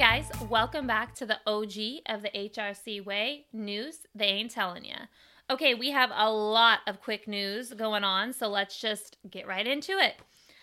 [0.00, 4.06] guys, welcome back to the OG of the HRC Way news.
[4.14, 4.94] They ain't telling ya.
[5.50, 9.66] Okay, we have a lot of quick news going on, so let's just get right
[9.66, 10.14] into it.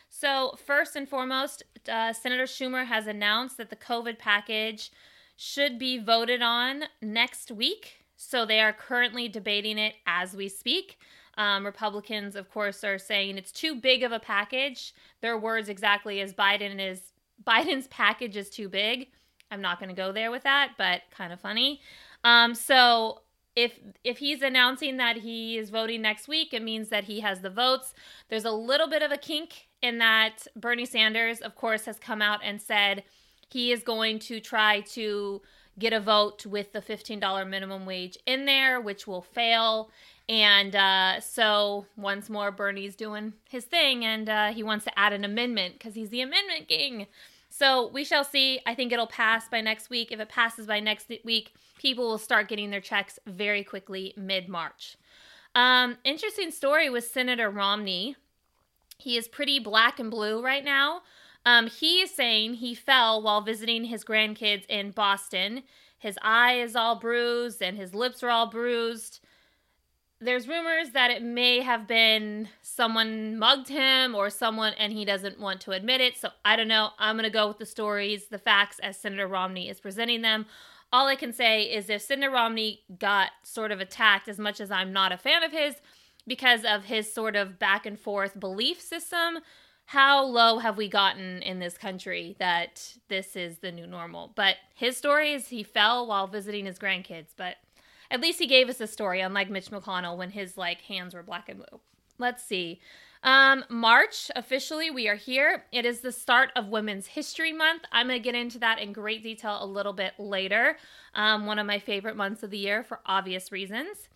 [0.09, 4.89] So, first and foremost, uh, Senator Schumer has announced that the COVID package
[5.36, 8.05] should be voted on next week.
[8.16, 10.98] So, they are currently debating it as we speak.
[11.38, 14.95] Um, Republicans, of course, are saying it's too big of a package.
[15.22, 17.13] Their words exactly as Biden is
[17.45, 19.09] Biden's package is too big.
[19.52, 21.82] I'm not going to go there with that, but kind of funny.
[22.24, 23.22] Um, so
[23.56, 27.42] if if he's announcing that he is voting next week, it means that he has
[27.42, 27.94] the votes.
[28.30, 32.22] There's a little bit of a kink in that Bernie Sanders, of course, has come
[32.22, 33.04] out and said
[33.50, 35.42] he is going to try to
[35.80, 39.92] get a vote with the $15 minimum wage in there, which will fail.
[40.28, 45.14] And uh, so once more, Bernie's doing his thing, and uh, he wants to add
[45.14, 47.08] an amendment because he's the amendment king.
[47.58, 48.59] So we shall see.
[48.67, 50.11] I think it'll pass by next week.
[50.11, 54.47] If it passes by next week, people will start getting their checks very quickly mid
[54.47, 54.95] March.
[55.55, 58.16] Um, interesting story with Senator Romney.
[58.99, 61.02] He is pretty black and blue right now.
[61.47, 65.64] Um, he is saying he fell while visiting his grandkids in Boston.
[65.97, 69.19] His eye is all bruised and his lips are all bruised
[70.20, 75.40] there's rumors that it may have been someone mugged him or someone and he doesn't
[75.40, 76.18] want to admit it.
[76.18, 76.90] So I don't know.
[76.98, 80.48] I'm going to go with the stories, the facts as Senator Romney is presenting them.
[80.92, 84.72] All I can say is if Senator Romney got sort of attacked, as much as
[84.72, 85.76] I'm not a fan of his,
[86.26, 89.40] because of his sort of back and forth belief system,
[89.86, 94.32] how low have we gotten in this country that this is the new normal?
[94.36, 97.30] But his story is he fell while visiting his grandkids.
[97.36, 97.56] But
[98.09, 101.23] at least he gave us a story, unlike Mitch McConnell when his like hands were
[101.23, 101.80] black and blue.
[102.17, 102.81] Let's see.
[103.23, 105.66] Um, March, officially, we are here.
[105.72, 107.83] It is the start of Women's History Month.
[107.91, 110.77] I'm going to get into that in great detail a little bit later.
[111.15, 114.08] Um, one of my favorite months of the year for obvious reasons.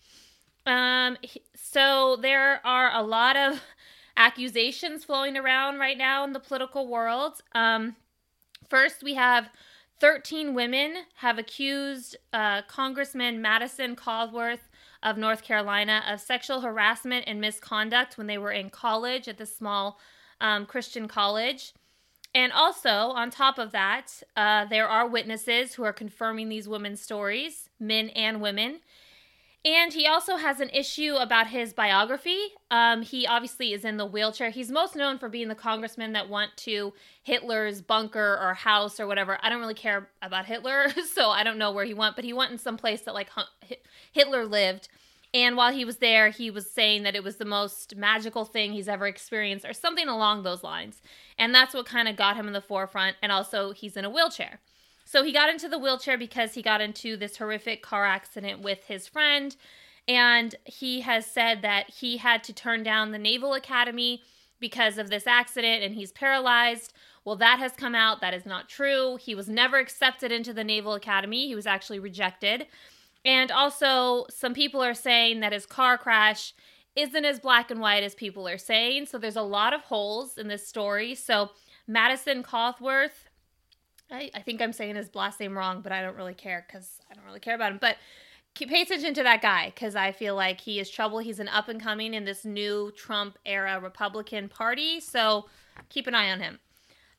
[0.66, 1.16] Um,
[1.56, 3.60] so there are a lot of
[4.16, 7.40] accusations flowing around right now in the political world.
[7.54, 7.96] Um,
[8.68, 9.48] first, we have
[10.02, 14.58] 13 women have accused uh, Congressman Madison Cawthorn
[15.00, 19.46] of North Carolina of sexual harassment and misconduct when they were in college at the
[19.46, 20.00] small
[20.40, 21.72] um, Christian college.
[22.34, 27.00] And also, on top of that, uh, there are witnesses who are confirming these women's
[27.00, 28.80] stories, men and women.
[29.64, 32.38] And he also has an issue about his biography.
[32.72, 34.50] Um, he obviously is in the wheelchair.
[34.50, 36.92] He's most known for being the congressman that went to
[37.22, 39.38] Hitler's bunker or house or whatever.
[39.40, 42.32] I don't really care about Hitler, so I don't know where he went, but he
[42.32, 43.30] went in some place that like
[44.12, 44.88] Hitler lived.
[45.34, 48.72] And while he was there, he was saying that it was the most magical thing
[48.72, 51.00] he's ever experienced or something along those lines.
[51.38, 53.16] And that's what kind of got him in the forefront.
[53.22, 54.60] And also, he's in a wheelchair.
[55.12, 58.84] So he got into the wheelchair because he got into this horrific car accident with
[58.84, 59.54] his friend.
[60.08, 64.22] And he has said that he had to turn down the Naval Academy
[64.58, 66.94] because of this accident and he's paralyzed.
[67.26, 68.22] Well, that has come out.
[68.22, 69.18] That is not true.
[69.20, 72.66] He was never accepted into the Naval Academy, he was actually rejected.
[73.22, 76.54] And also, some people are saying that his car crash
[76.96, 79.04] isn't as black and white as people are saying.
[79.06, 81.14] So there's a lot of holes in this story.
[81.14, 81.50] So
[81.86, 83.10] Madison Cawthorn
[84.12, 87.00] I, I think I'm saying his last name wrong, but I don't really care because
[87.10, 87.78] I don't really care about him.
[87.80, 87.96] But
[88.54, 91.18] pay attention to that guy because I feel like he is trouble.
[91.18, 95.00] He's an up and coming in this new Trump era Republican Party.
[95.00, 95.46] So
[95.88, 96.58] keep an eye on him.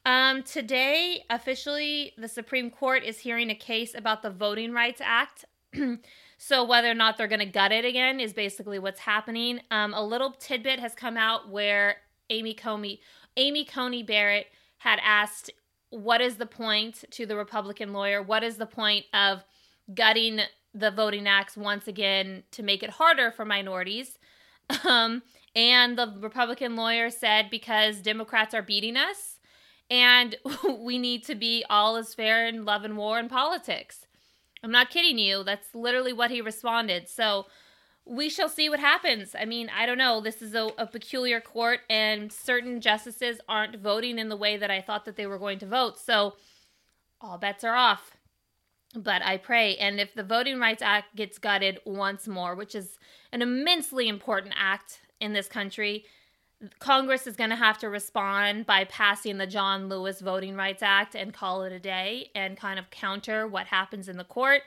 [0.05, 5.45] Um, today, officially, the Supreme Court is hearing a case about the Voting Rights Act.
[6.37, 9.61] so whether or not they're going to gut it again is basically what's happening.
[9.71, 11.97] Um, a little tidbit has come out where
[12.29, 12.99] Amy Comey,
[13.37, 14.47] Amy Coney Barrett
[14.79, 15.51] had asked
[15.93, 18.21] what is the point to the Republican lawyer?
[18.21, 19.43] What is the point of
[19.93, 20.39] gutting
[20.73, 24.17] the voting acts once again to make it harder for minorities?
[24.85, 25.23] Um,
[25.55, 29.39] and the Republican lawyer said because Democrats are beating us
[29.91, 30.35] and
[30.79, 34.07] we need to be all as fair in love and war in politics.
[34.63, 35.43] I'm not kidding you.
[35.43, 37.09] That's literally what he responded.
[37.09, 37.47] So
[38.05, 39.35] we shall see what happens.
[39.37, 40.19] I mean, I don't know.
[40.19, 44.69] This is a, a, peculiar court, and certain justices aren't voting in the way that
[44.69, 45.97] I thought that they were going to vote.
[45.97, 46.33] So
[47.21, 48.17] all bets are off.
[48.95, 49.75] But I pray.
[49.77, 52.99] And if the Voting Rights Act gets gutted once more, which is
[53.31, 56.05] an immensely important act in this country,
[56.79, 61.15] Congress is going to have to respond by passing the John Lewis Voting Rights Act
[61.15, 64.61] and call it a day and kind of counter what happens in the court.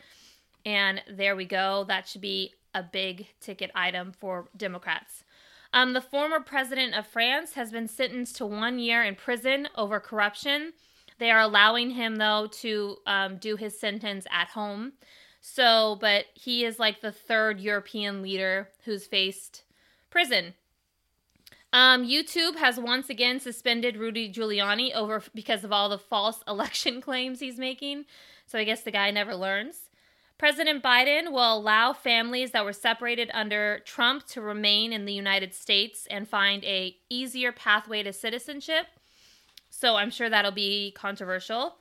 [0.64, 1.84] And there we go.
[1.86, 5.24] That should be a big ticket item for Democrats.
[5.72, 9.98] Um, the former president of France has been sentenced to one year in prison over
[9.98, 10.74] corruption.
[11.18, 14.92] They are allowing him, though, to um, do his sentence at home.
[15.40, 19.64] So, but he is like the third European leader who's faced
[20.10, 20.54] prison.
[21.72, 27.00] Um, YouTube has once again suspended Rudy Giuliani over because of all the false election
[27.00, 28.04] claims he's making.
[28.46, 29.85] So I guess the guy never learns.
[30.38, 35.54] President Biden will allow families that were separated under Trump to remain in the United
[35.54, 38.86] States and find a easier pathway to citizenship.
[39.70, 41.76] So I'm sure that'll be controversial.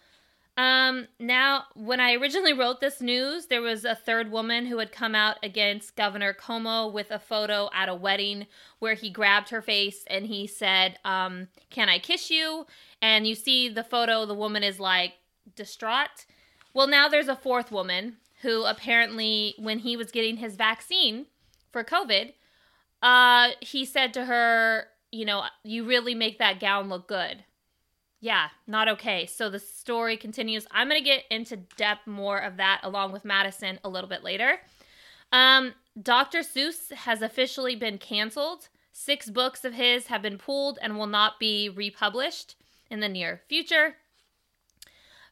[0.57, 4.91] Um, now, when I originally wrote this news, there was a third woman who had
[4.91, 8.47] come out against Governor Cuomo with a photo at a wedding
[8.79, 12.65] where he grabbed her face and he said, um, Can I kiss you?
[13.01, 15.15] And you see the photo, the woman is like
[15.57, 16.25] distraught.
[16.73, 21.25] Well, now there's a fourth woman who apparently, when he was getting his vaccine
[21.71, 22.33] for COVID,
[23.01, 27.43] uh, he said to her, You know, you really make that gown look good
[28.25, 29.27] yeah, not okay.
[29.27, 30.65] So the story continues.
[30.71, 34.23] I'm going to get into depth more of that along with Madison a little bit
[34.23, 34.57] later.
[35.31, 36.39] Um, Dr.
[36.39, 38.69] Seuss has officially been canceled.
[38.91, 42.55] Six books of his have been pulled and will not be republished
[42.89, 43.97] in the near future.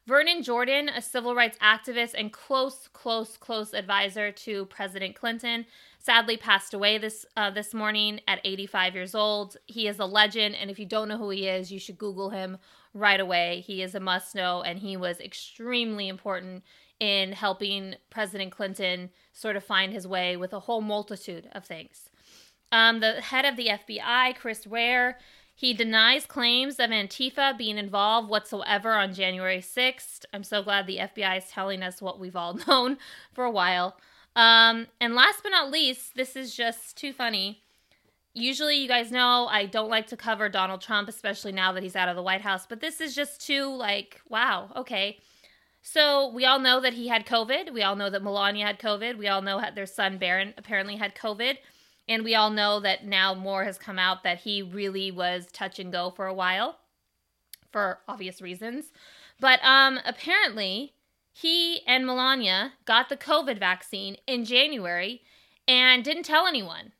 [0.06, 5.64] Vernon Jordan, a civil rights activist and close, close, close advisor to President Clinton,
[5.98, 9.56] sadly passed away this uh, this morning at 85 years old.
[9.66, 12.28] He is a legend, and if you don't know who he is, you should Google
[12.28, 12.58] him
[12.92, 13.64] right away.
[13.66, 16.64] He is a must know, and he was extremely important
[17.00, 22.10] in helping President Clinton sort of find his way with a whole multitude of things.
[22.70, 25.14] Um, the head of the FBI, Chris Wray,
[25.54, 30.24] he denies claims of Antifa being involved whatsoever on January 6th.
[30.32, 32.98] I'm so glad the FBI is telling us what we've all known
[33.32, 33.96] for a while.
[34.36, 37.62] Um, and last but not least, this is just too funny
[38.34, 41.96] usually you guys know I don't like to cover Donald Trump, especially now that he's
[41.96, 45.18] out of the White House, but this is just too like, wow, okay.
[45.82, 47.72] So we all know that he had COVID.
[47.72, 49.18] We all know that Melania had COVID.
[49.18, 51.58] We all know that their son Barron apparently had COVID.
[52.08, 55.78] And we all know that now more has come out that he really was touch
[55.78, 56.78] and go for a while
[57.72, 58.92] for obvious reasons.
[59.40, 60.94] But um apparently
[61.32, 65.22] he and Melania got the COVID vaccine in January
[65.66, 66.92] and didn't tell anyone.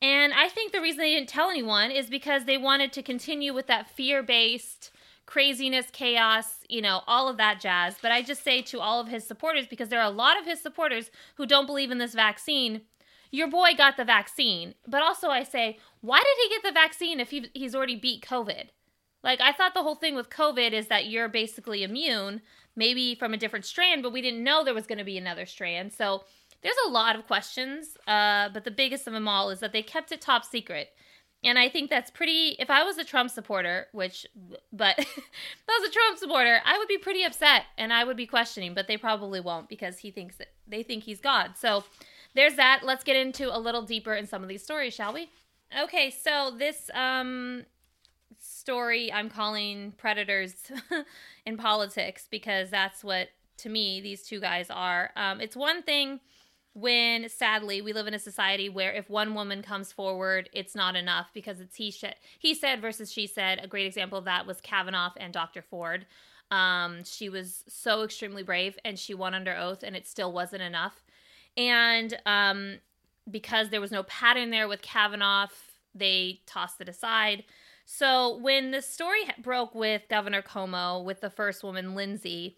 [0.00, 3.54] And I think the reason they didn't tell anyone is because they wanted to continue
[3.54, 4.90] with that fear based
[5.24, 7.96] craziness, chaos, you know, all of that jazz.
[8.02, 10.44] But I just say to all of his supporters, because there are a lot of
[10.44, 12.82] his supporters who don't believe in this vaccine,
[13.32, 14.74] your boy got the vaccine.
[14.86, 18.24] But also, I say, why did he get the vaccine if he, he's already beat
[18.24, 18.68] COVID?
[19.24, 22.42] Like, I thought the whole thing with COVID is that you're basically immune,
[22.76, 25.46] maybe from a different strand, but we didn't know there was going to be another
[25.46, 25.92] strand.
[25.92, 26.22] So,
[26.62, 29.82] there's a lot of questions, uh, but the biggest of them all is that they
[29.82, 30.90] kept it top secret.
[31.44, 32.54] And I think that's pretty.
[32.60, 34.26] If I was a Trump supporter, which,
[34.72, 35.08] but if
[35.68, 38.74] I was a Trump supporter, I would be pretty upset and I would be questioning,
[38.74, 41.56] but they probably won't because he thinks that they think he's God.
[41.56, 41.82] So
[42.34, 42.82] there's that.
[42.84, 45.30] Let's get into a little deeper in some of these stories, shall we?
[45.82, 47.64] Okay, so this um,
[48.38, 50.54] story I'm calling Predators
[51.46, 55.10] in Politics because that's what, to me, these two guys are.
[55.16, 56.20] Um, it's one thing
[56.74, 60.96] when sadly we live in a society where if one woman comes forward it's not
[60.96, 64.46] enough because it's he said he said versus she said a great example of that
[64.46, 66.06] was kavanaugh and dr ford
[66.50, 70.62] um, she was so extremely brave and she won under oath and it still wasn't
[70.62, 71.01] enough
[71.56, 72.78] and um,
[73.30, 75.46] because there was no pattern there with kavanaugh
[75.94, 77.44] they tossed it aside
[77.84, 82.56] so when the story broke with governor cuomo with the first woman lindsay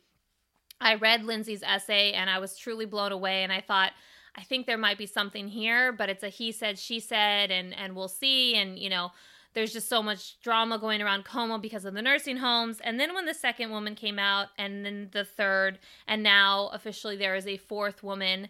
[0.81, 3.43] I read Lindsay's essay and I was truly blown away.
[3.43, 3.93] And I thought,
[4.37, 7.75] I think there might be something here, but it's a he said, she said, and
[7.75, 8.57] and we'll see.
[8.57, 9.13] And you know,
[9.55, 12.81] there's just so much drama going around Cuomo because of the nursing homes.
[12.81, 17.17] And then when the second woman came out, and then the third, and now officially
[17.17, 18.49] there is a fourth woman.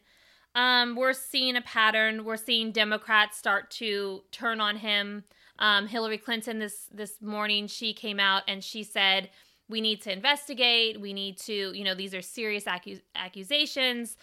[0.54, 2.24] Um, we're seeing a pattern.
[2.24, 5.24] We're seeing Democrats start to turn on him.
[5.58, 9.30] Um, Hillary Clinton this this morning she came out and she said
[9.68, 11.00] we need to investigate.
[11.00, 14.16] We need to, you know, these are serious accu- accusations.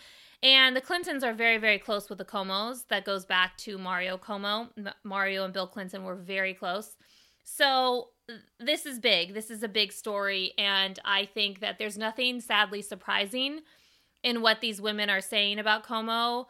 [0.43, 2.87] And the Clintons are very, very close with the Cuomos.
[2.87, 4.69] That goes back to Mario Cuomo.
[5.03, 6.97] Mario and Bill Clinton were very close.
[7.43, 8.09] So
[8.59, 9.33] this is big.
[9.33, 10.53] This is a big story.
[10.57, 13.61] And I think that there's nothing sadly surprising
[14.23, 16.47] in what these women are saying about Cuomo.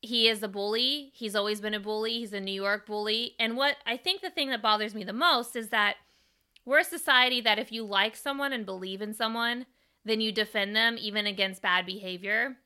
[0.00, 1.10] He is a bully.
[1.14, 2.18] He's always been a bully.
[2.18, 3.34] He's a New York bully.
[3.38, 5.96] And what I think the thing that bothers me the most is that
[6.66, 9.66] we're a society that if you like someone and believe in someone,
[10.04, 12.56] then you defend them even against bad behavior.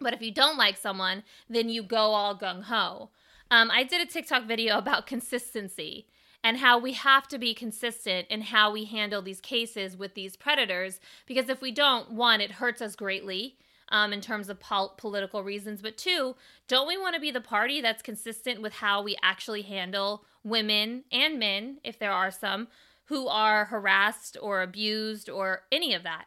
[0.00, 3.10] But if you don't like someone, then you go all gung ho.
[3.50, 6.06] Um, I did a TikTok video about consistency.
[6.42, 10.36] and how we have to be consistent in how we handle these cases with these
[10.36, 11.00] predators.
[11.24, 13.56] Because if we don't, one, it hurts us greatly.
[13.90, 16.36] Um, in terms of pol- political reasons, but two,
[16.68, 21.04] don't we want to be the party that's consistent with how we actually handle women
[21.12, 22.68] and men, if there are some,
[23.04, 26.24] who are harassed or abused or any of that?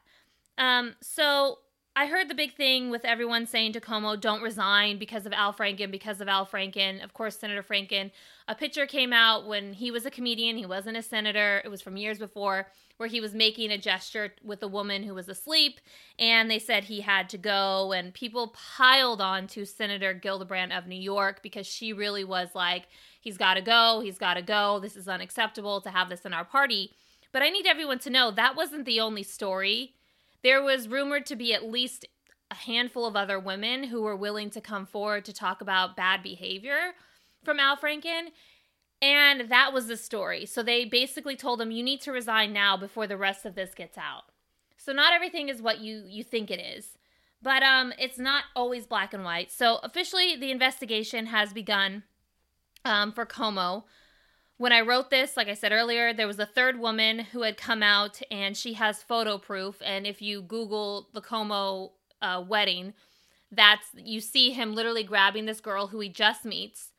[0.59, 1.59] Um, so
[1.95, 5.51] I heard the big thing with everyone saying to Cuomo, don't resign because of Al
[5.51, 7.03] Franken, because of Al Franken.
[7.03, 8.11] Of course, Senator Franken.
[8.47, 11.59] A picture came out when he was a comedian, he wasn't a senator.
[11.65, 15.13] It was from years before, where he was making a gesture with a woman who
[15.13, 15.79] was asleep,
[16.17, 17.93] and they said he had to go.
[17.93, 22.87] And people piled on to Senator Gillibrand of New York because she really was like,
[23.21, 24.79] he's got to go, he's got to go.
[24.79, 26.91] This is unacceptable to have this in our party.
[27.31, 29.93] But I need everyone to know that wasn't the only story
[30.43, 32.05] there was rumored to be at least
[32.49, 36.23] a handful of other women who were willing to come forward to talk about bad
[36.23, 36.93] behavior
[37.43, 38.29] from Al Franken.
[39.01, 40.45] And that was the story.
[40.45, 43.75] So they basically told him, you need to resign now before the rest of this
[43.75, 44.23] gets out.
[44.77, 46.97] So not everything is what you, you think it is.
[47.41, 49.51] But um, it's not always black and white.
[49.51, 52.03] So officially, the investigation has begun
[52.83, 53.83] um, for Cuomo.
[54.57, 57.57] When I wrote this, like I said earlier, there was a third woman who had
[57.57, 59.79] come out and she has photo proof.
[59.85, 61.91] And if you Google the Cuomo
[62.23, 62.93] uh, wedding,
[63.51, 66.89] that's you see him literally grabbing this girl who he just meets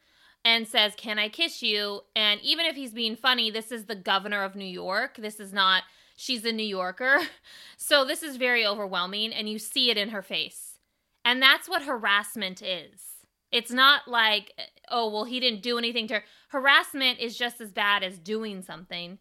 [0.45, 2.03] and says, Can I kiss you?
[2.17, 5.17] And even if he's being funny, this is the governor of New York.
[5.17, 5.85] This is not,
[6.17, 7.21] she's a New Yorker.
[7.81, 10.79] So this is very overwhelming, and you see it in her face.
[11.25, 13.01] And that's what harassment is.
[13.53, 14.53] It's not like,
[14.91, 16.25] oh, well, he didn't do anything to her.
[16.49, 19.19] Harassment is just as bad as doing something,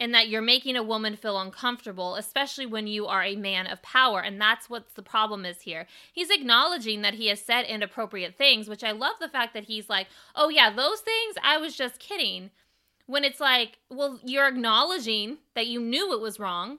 [0.00, 3.82] and that you're making a woman feel uncomfortable, especially when you are a man of
[3.82, 4.20] power.
[4.20, 5.86] And that's what the problem is here.
[6.12, 9.88] He's acknowledging that he has said inappropriate things, which I love the fact that he's
[9.88, 12.50] like, oh, yeah, those things, I was just kidding.
[13.06, 16.78] When it's like, well, you're acknowledging that you knew it was wrong,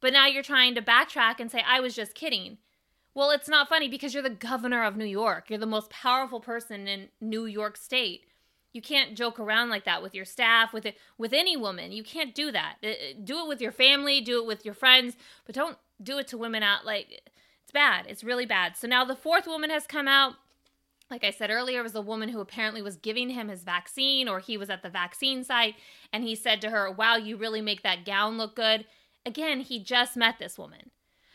[0.00, 2.58] but now you're trying to backtrack and say, I was just kidding.
[3.14, 5.50] Well, it's not funny because you're the governor of New York.
[5.50, 8.24] You're the most powerful person in New York State.
[8.72, 11.92] You can't joke around like that with your staff, with it, with any woman.
[11.92, 12.76] You can't do that.
[12.82, 16.18] Uh, uh, do it with your family, do it with your friends, but don't do
[16.18, 17.22] it to women out like
[17.62, 18.06] it's bad.
[18.08, 18.76] It's really bad.
[18.76, 20.34] So now the fourth woman has come out.
[21.10, 24.40] Like I said earlier, was a woman who apparently was giving him his vaccine or
[24.40, 25.74] he was at the vaccine site
[26.10, 28.86] and he said to her, "Wow, you really make that gown look good."
[29.26, 30.90] Again, he just met this woman.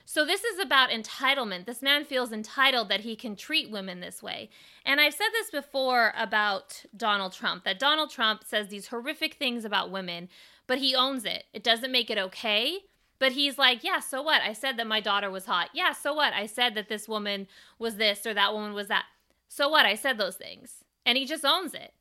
[0.09, 1.65] So this is about entitlement.
[1.65, 4.49] This man feels entitled that he can treat women this way.
[4.85, 9.65] And I've said this before about Donald Trump that Donald Trump says these horrific things
[9.65, 10.29] about women,
[10.65, 11.43] but he owns it.
[11.51, 12.77] It doesn't make it okay.
[13.19, 14.41] But he's like, yeah, so what?
[14.41, 15.71] I said that my daughter was hot.
[15.73, 16.31] Yeah, so what?
[16.31, 17.45] I said that this woman
[17.77, 19.07] was this or that woman was that.
[19.49, 19.85] So what?
[19.85, 20.85] I said those things.
[21.05, 21.93] And he just owns it.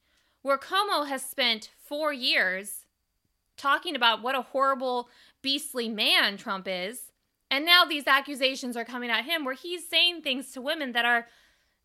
[0.42, 2.84] Where Cuomo has spent four years
[3.56, 5.08] talking about what a horrible,
[5.42, 7.10] beastly man Trump is
[7.56, 11.06] and now these accusations are coming at him where he's saying things to women that
[11.06, 11.26] are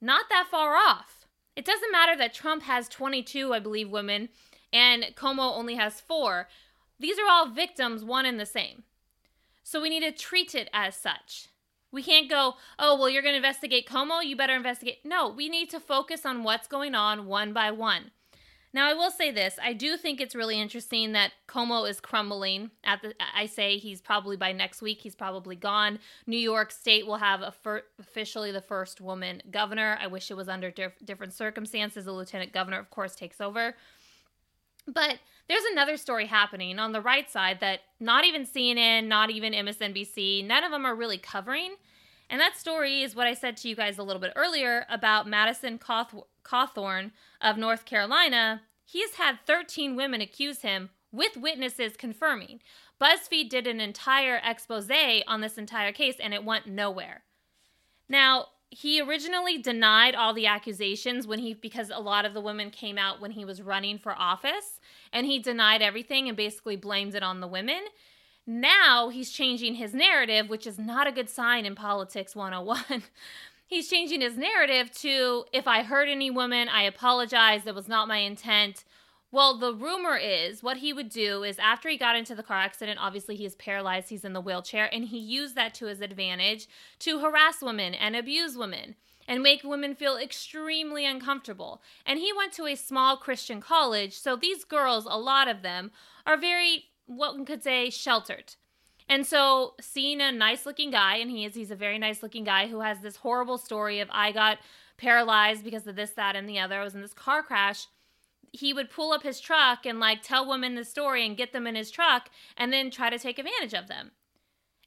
[0.01, 1.25] not that far off.
[1.55, 4.27] It doesn't matter that Trump has 22, I believe, women
[4.73, 6.49] and Cuomo only has four.
[6.99, 8.83] These are all victims, one and the same.
[9.63, 11.47] So we need to treat it as such.
[11.89, 15.05] We can't go, oh, well, you're going to investigate Cuomo, you better investigate.
[15.05, 18.11] No, we need to focus on what's going on one by one.
[18.73, 19.59] Now, I will say this.
[19.61, 22.71] I do think it's really interesting that Cuomo is crumbling.
[22.85, 25.99] At the, I say he's probably by next week, he's probably gone.
[26.25, 29.97] New York State will have fir- officially the first woman governor.
[29.99, 32.05] I wish it was under diff- different circumstances.
[32.05, 33.75] The lieutenant governor, of course, takes over.
[34.87, 39.53] But there's another story happening on the right side that not even CNN, not even
[39.53, 41.75] MSNBC, none of them are really covering.
[42.29, 45.27] And that story is what I said to you guys a little bit earlier about
[45.27, 46.23] Madison Cawthorn
[47.41, 48.61] of North Carolina.
[48.85, 52.61] He's had 13 women accuse him with witnesses confirming.
[52.99, 54.89] BuzzFeed did an entire expose
[55.27, 57.23] on this entire case and it went nowhere.
[58.07, 62.69] Now, he originally denied all the accusations when he because a lot of the women
[62.69, 64.79] came out when he was running for office
[65.11, 67.81] and he denied everything and basically blamed it on the women.
[68.47, 73.03] Now he's changing his narrative, which is not a good sign in politics 101.
[73.71, 77.63] he's changing his narrative to if I hurt any woman, I apologize.
[77.63, 78.83] That was not my intent.
[79.31, 82.57] Well, the rumor is what he would do is after he got into the car
[82.57, 86.01] accident, obviously he is paralyzed, he's in the wheelchair, and he used that to his
[86.01, 86.67] advantage
[86.99, 88.95] to harass women and abuse women
[89.29, 91.81] and make women feel extremely uncomfortable.
[92.05, 95.91] And he went to a small Christian college, so these girls, a lot of them,
[96.25, 98.55] are very what one could say sheltered.
[99.09, 102.43] And so seeing a nice looking guy, and he is, he's a very nice looking
[102.43, 104.59] guy who has this horrible story of I got
[104.97, 106.79] paralyzed because of this, that, and the other.
[106.79, 107.87] I was in this car crash.
[108.53, 111.65] he would pull up his truck and like tell women the story and get them
[111.67, 114.11] in his truck and then try to take advantage of them.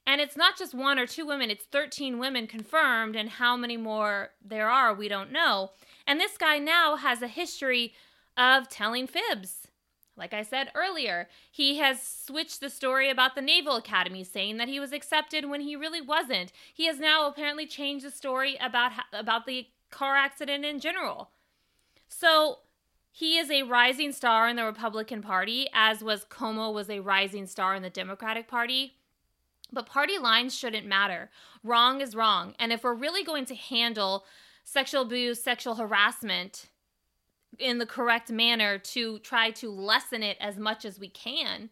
[0.06, 3.78] And it's not just one or two women, it's 13 women confirmed, and how many
[3.78, 5.70] more there are, we don't know.
[6.06, 7.94] And this guy now has a history
[8.36, 9.63] of telling fibs.
[10.16, 14.68] Like I said earlier, he has switched the story about the Naval Academy, saying that
[14.68, 16.52] he was accepted when he really wasn't.
[16.72, 21.30] He has now apparently changed the story about about the car accident in general.
[22.08, 22.58] So
[23.10, 27.46] he is a rising star in the Republican Party, as was Cuomo was a rising
[27.46, 28.94] star in the Democratic Party.
[29.72, 31.30] But party lines shouldn't matter.
[31.64, 32.54] Wrong is wrong.
[32.58, 34.24] And if we're really going to handle
[34.62, 36.66] sexual abuse, sexual harassment
[37.58, 41.70] in the correct manner to try to lessen it as much as we can,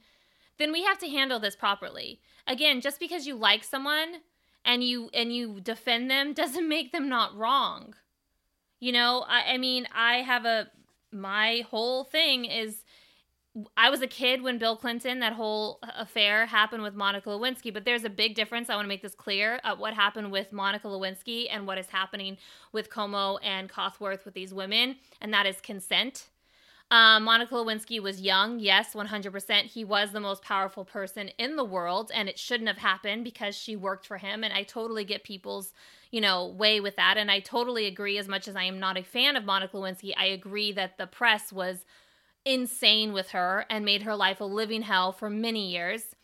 [0.59, 2.21] then we have to handle this properly.
[2.47, 4.21] Again, just because you like someone
[4.65, 7.95] and you and you defend them doesn't make them not wrong.
[8.81, 10.69] You know, I, I mean, I have a
[11.13, 12.85] my whole thing is
[13.77, 17.85] I was a kid when Bill Clinton, that whole affair happened with Monica Lewinsky, but
[17.85, 18.71] there's a big difference.
[18.71, 21.87] I want to make this clear uh, what happened with Monica Lewinsky and what is
[21.89, 22.39] happening
[22.73, 26.29] with Cuomo and Cosworth with these women, and that is consent.
[26.91, 29.63] Um, Monica Lewinsky was young, yes, 100%.
[29.63, 33.55] He was the most powerful person in the world, and it shouldn't have happened because
[33.55, 34.45] she worked for him.
[34.45, 35.73] And I totally get people's,
[36.11, 37.17] you know, way with that.
[37.17, 40.13] And I totally agree, as much as I am not a fan of Monica Lewinsky,
[40.19, 41.87] I agree that the press was
[42.45, 46.15] insane with her and made her life a living hell for many years.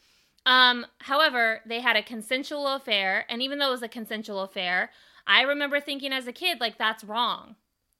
[0.46, 4.90] Um, however, they had a consensual affair, and even though it was a consensual affair,
[5.26, 7.56] I remember thinking as a kid, like, that's wrong.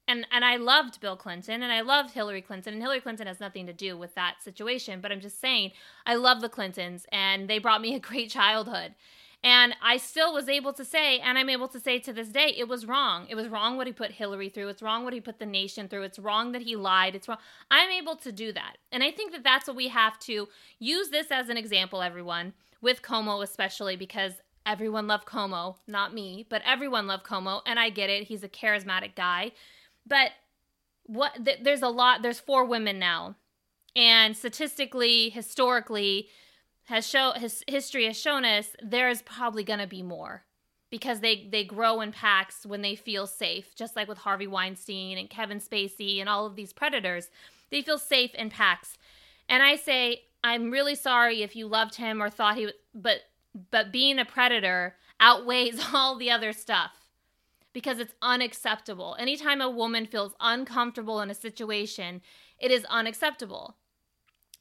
[0.07, 3.39] And, and I loved Bill Clinton and I loved Hillary Clinton, and Hillary Clinton has
[3.39, 5.73] nothing to do with that situation, but I'm just saying,
[6.07, 8.95] I love the Clintons, and they brought me a great childhood.
[9.41, 12.53] And I still was able to say, and I'm able to say to this day,
[12.57, 13.25] it was wrong.
[13.29, 14.67] It was wrong what he put Hillary through.
[14.67, 16.03] It's wrong what he put the nation through.
[16.03, 17.15] It's wrong that he lied.
[17.15, 17.37] It's wrong.
[17.71, 18.77] I'm able to do that.
[18.91, 22.53] And I think that that's what we have to use this as an example, everyone,
[22.81, 24.33] with Cuomo especially, because
[24.65, 27.61] everyone loved Cuomo, not me, but everyone loved Cuomo.
[27.65, 28.23] And I get it.
[28.23, 29.53] He's a charismatic guy.
[30.05, 30.31] But
[31.05, 33.35] what th- there's a lot, there's four women now.
[33.95, 36.27] And statistically, historically,
[36.89, 40.43] has show his history has shown us there is probably going to be more
[40.89, 45.17] because they they grow in packs when they feel safe just like with Harvey Weinstein
[45.17, 47.29] and Kevin Spacey and all of these predators.
[47.69, 48.97] They feel safe in packs.
[49.47, 53.19] And I say I'm really sorry if you loved him or thought he but
[53.69, 56.91] but being a predator outweighs all the other stuff
[57.71, 59.15] because it's unacceptable.
[59.19, 62.21] Anytime a woman feels uncomfortable in a situation
[62.57, 63.75] it is unacceptable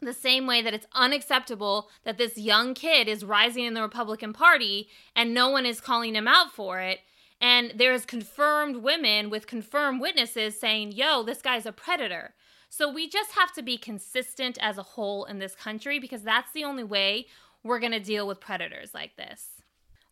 [0.00, 4.32] the same way that it's unacceptable that this young kid is rising in the Republican
[4.32, 7.00] Party and no one is calling him out for it.
[7.40, 12.34] And there's confirmed women with confirmed witnesses saying, yo, this guy's a predator.
[12.68, 16.52] So we just have to be consistent as a whole in this country because that's
[16.52, 17.26] the only way
[17.62, 19.57] we're going to deal with predators like this.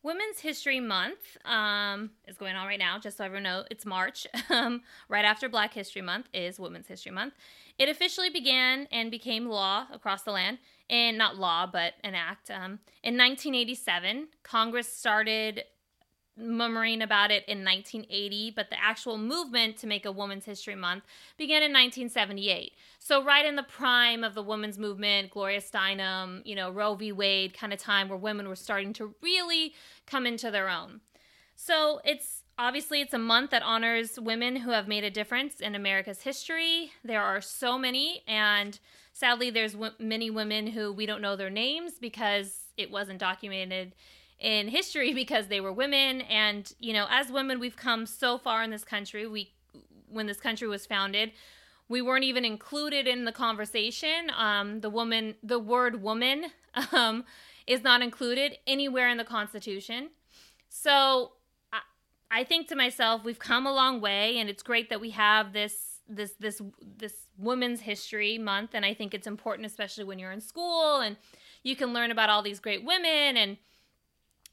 [0.07, 3.65] Women's History Month um, is going on right now, just so everyone knows.
[3.73, 4.25] It's March.
[4.49, 7.35] Um, right after Black History Month is Women's History Month.
[7.81, 12.49] It officially began and became law across the land, and not law, but an act.
[12.49, 15.65] Um, in 1987, Congress started
[16.37, 21.05] murmuring about it in 1980, but the actual movement to make a Women's History Month
[21.37, 22.73] began in 1978.
[22.99, 27.13] So, right in the prime of the women's movement, Gloria Steinem, you know, Roe v.
[27.13, 29.75] Wade kind of time where women were starting to really
[30.07, 31.01] come into their own.
[31.55, 35.75] So, it's obviously it's a month that honors women who have made a difference in
[35.75, 36.93] America's history.
[37.05, 38.79] There are so many and
[39.13, 43.95] sadly there's w- many women who we don't know their names because it wasn't documented
[44.39, 46.23] in history because they were women.
[46.23, 49.27] And you know as women we've come so far in this country.
[49.27, 49.53] We
[50.09, 51.33] when this country was founded
[51.89, 54.31] we weren't even included in the conversation.
[54.37, 56.47] Um, the woman the word woman
[56.93, 57.25] um,
[57.67, 60.11] is not included anywhere in the constitution.
[60.69, 61.33] So
[61.73, 61.81] I,
[62.31, 65.53] I think to myself we've come a long way and it's great that we have
[65.53, 68.71] this this this this women's history month.
[68.75, 71.17] And i think it's important especially when you're in school and
[71.63, 73.57] you can learn about all these great women and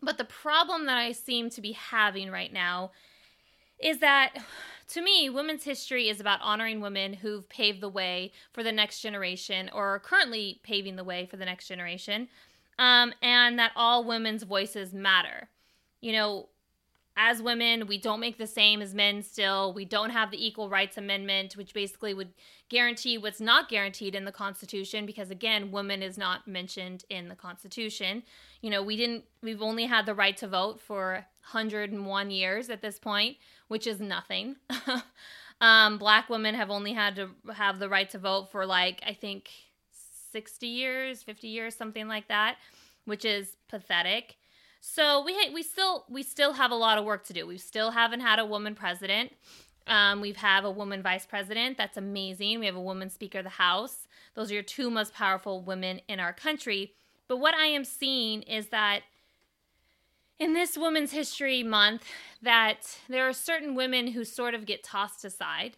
[0.03, 2.91] but the problem that I seem to be having right now
[3.79, 4.33] is that
[4.89, 9.01] to me, women's history is about honoring women who've paved the way for the next
[9.01, 12.27] generation or are currently paving the way for the next generation,
[12.77, 15.49] um, and that all women's voices matter.
[16.01, 16.49] You know,
[17.15, 19.73] as women, we don't make the same as men still.
[19.73, 22.33] We don't have the Equal Rights Amendment, which basically would
[22.69, 27.35] guarantee what's not guaranteed in the Constitution, because again, woman is not mentioned in the
[27.35, 28.23] Constitution.
[28.63, 32.81] You know, we didn't, we've only had the right to vote for 101 years at
[32.81, 34.55] this point, which is nothing.
[35.63, 39.13] Um, black women have only had to have the right to vote for like I
[39.13, 39.49] think
[40.33, 42.57] 60 years, 50 years, something like that,
[43.05, 44.35] which is pathetic.
[44.81, 47.47] So we we still we still have a lot of work to do.
[47.47, 49.31] We still haven't had a woman president.
[49.87, 51.77] Um, we have a woman vice president.
[51.77, 52.59] That's amazing.
[52.59, 54.07] We have a woman speaker of the House.
[54.35, 56.93] Those are your two most powerful women in our country.
[57.27, 59.01] But what I am seeing is that
[60.39, 62.05] in this Women's History Month,
[62.41, 65.77] that there are certain women who sort of get tossed aside.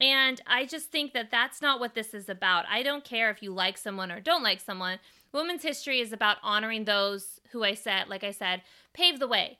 [0.00, 2.66] And I just think that that's not what this is about.
[2.68, 4.98] I don't care if you like someone or don't like someone.
[5.32, 8.62] Women's history is about honoring those who I said, like I said,
[8.92, 9.58] paved the way.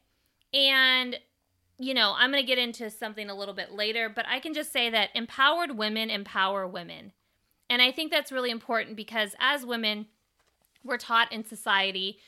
[0.53, 1.19] And
[1.79, 4.55] you know, I'm going to get into something a little bit later, but I can
[4.55, 7.13] just say that empowered women empower women.
[7.69, 10.07] And I think that's really important because as women,
[10.87, 12.19] we're taught in society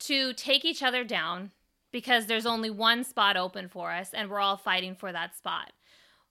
[0.00, 1.52] to take each other down
[1.92, 5.72] because there's only one spot open for us and we're all fighting for that spot,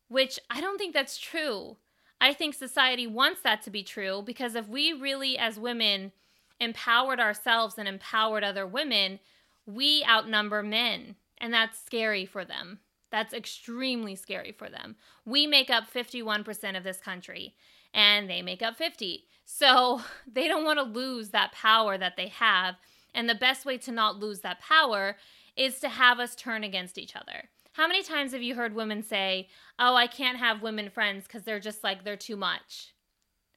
[0.07, 1.77] which I don't think that's true.
[2.21, 6.11] I think society wants that to be true because if we really, as women,
[6.59, 9.19] empowered ourselves and empowered other women,
[9.65, 12.79] we outnumber men and that's scary for them.
[13.11, 14.95] That's extremely scary for them.
[15.25, 17.55] We make up 51% of this country
[17.93, 19.25] and they make up 50.
[19.45, 22.75] So they don't want to lose that power that they have.
[23.13, 25.17] And the best way to not lose that power
[25.55, 27.49] is to have us turn against each other.
[27.73, 29.47] How many times have you heard women say,
[29.77, 32.93] Oh, I can't have women friends because they're just like, they're too much?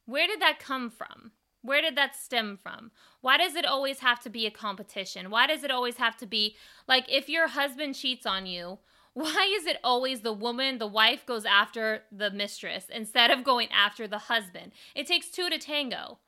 [0.06, 1.32] Where did that come from?
[1.62, 2.90] Where did that stem from?
[3.20, 5.30] Why does it always have to be a competition?
[5.30, 6.56] Why does it always have to be
[6.88, 8.78] like if your husband cheats on you,
[9.14, 13.68] why is it always the woman, the wife goes after the mistress instead of going
[13.70, 14.72] after the husband?
[14.94, 16.18] It takes two to tango.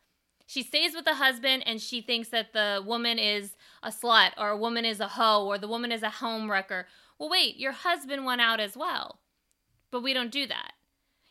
[0.46, 4.50] She stays with the husband and she thinks that the woman is a slut or
[4.50, 6.86] a woman is a hoe or the woman is a home wrecker.
[7.18, 9.20] Well, wait, your husband went out as well.
[9.90, 10.72] But we don't do that.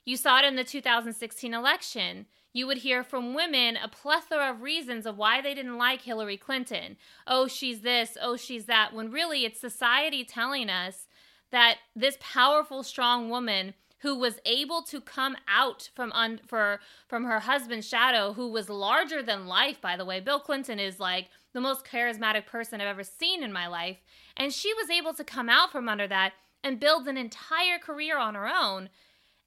[0.06, 4.62] You saw it in the 2016 election you would hear from women a plethora of
[4.62, 6.98] reasons of why they didn't like Hillary Clinton.
[7.26, 11.08] Oh, she's this, oh, she's that, when really it's society telling us
[11.54, 17.24] that this powerful, strong woman who was able to come out from un- for from
[17.24, 21.30] her husband's shadow who was larger than life by the way bill clinton is like
[21.54, 23.96] the most charismatic person i've ever seen in my life
[24.36, 26.34] and she was able to come out from under that
[26.66, 28.90] and build an entire career on her own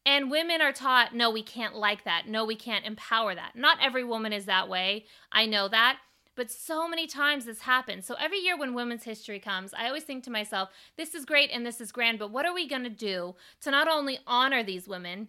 [0.07, 2.29] and women are taught, no, we can't like that.
[2.29, 3.57] No, we can't empower that.
[3.57, 5.05] Not every woman is that way.
[5.33, 5.99] I know that.
[6.37, 8.07] But so many times this happens.
[8.07, 11.51] So every year when Women's History comes, I always think to myself, this is great
[11.51, 14.62] and this is grand, but what are we going to do to not only honor
[14.62, 15.29] these women,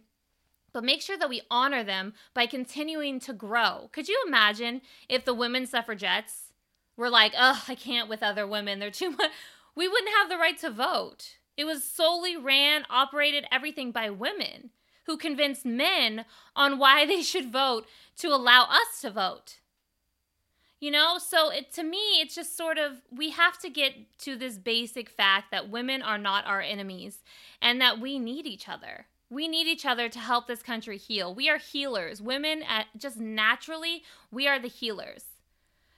[0.73, 3.89] but make sure that we honor them by continuing to grow?
[3.93, 6.51] Could you imagine if the women suffragettes
[6.97, 9.31] were like, oh, I can't with other women, they're too much?
[9.75, 11.37] We wouldn't have the right to vote.
[11.55, 14.71] It was solely ran, operated, everything by women
[15.05, 19.59] who convinced men on why they should vote to allow us to vote.
[20.79, 24.35] You know, so it to me it's just sort of we have to get to
[24.35, 27.23] this basic fact that women are not our enemies
[27.61, 29.07] and that we need each other.
[29.29, 31.33] We need each other to help this country heal.
[31.33, 32.21] We are healers.
[32.21, 35.25] Women at, just naturally, we are the healers.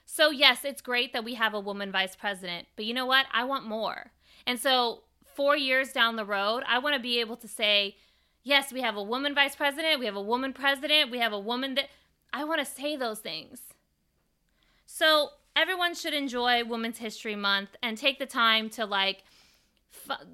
[0.05, 3.27] So yes, it's great that we have a woman vice president, but you know what?
[3.31, 4.11] I want more.
[4.47, 5.03] And so
[5.35, 7.97] four years down the road, I want to be able to say,
[8.43, 11.39] yes, we have a woman vice president, we have a woman president, we have a
[11.39, 11.89] woman that.
[12.31, 13.59] I want to say those things.
[14.91, 19.23] So everyone should enjoy Women's History Month and take the time to like
[20.09, 20.25] f-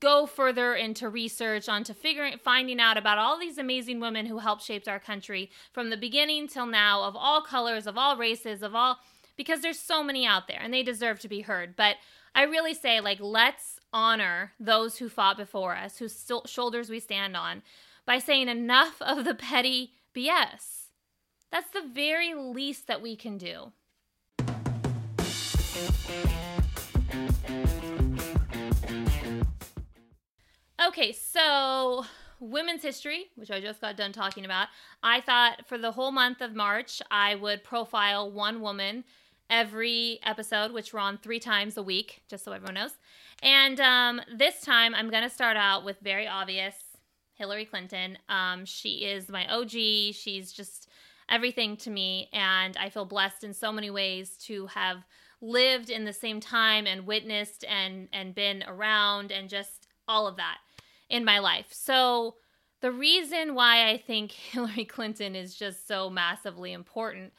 [0.00, 4.62] go further into research onto figuring finding out about all these amazing women who helped
[4.62, 8.74] shape our country from the beginning till now of all colors, of all races, of
[8.74, 8.96] all
[9.36, 11.76] because there's so many out there and they deserve to be heard.
[11.76, 11.96] But
[12.34, 17.36] I really say like let's honor those who fought before us, whose shoulders we stand
[17.36, 17.62] on,
[18.06, 20.86] by saying enough of the petty BS.
[21.52, 23.72] That's the very least that we can do.
[30.88, 32.04] Okay, so
[32.40, 34.68] women's history, which I just got done talking about,
[35.02, 39.04] I thought for the whole month of March, I would profile one woman
[39.50, 42.92] every episode, which we're on three times a week, just so everyone knows.
[43.42, 46.74] And um, this time, I'm going to start out with very obvious
[47.34, 48.18] Hillary Clinton.
[48.28, 49.70] Um, she is my OG.
[49.70, 50.88] She's just
[51.28, 52.28] everything to me.
[52.32, 55.04] And I feel blessed in so many ways to have
[55.40, 60.36] lived in the same time and witnessed and, and been around and just all of
[60.36, 60.58] that
[61.08, 61.66] in my life.
[61.70, 62.36] So,
[62.80, 67.32] the reason why I think Hillary Clinton is just so massively important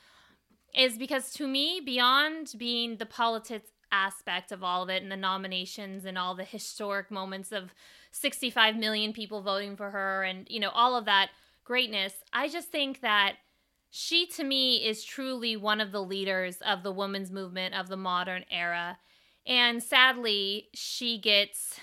[0.76, 5.18] is because to me, beyond being the politics aspect of all of it and the
[5.18, 7.74] nominations and all the historic moments of
[8.12, 11.30] 65 million people voting for her and, you know, all of that
[11.64, 12.14] greatness.
[12.34, 13.38] I just think that
[13.90, 17.98] she, to me, is truly one of the leaders of the women's movement of the
[17.98, 18.98] modern era.
[19.46, 21.80] And sadly, she gets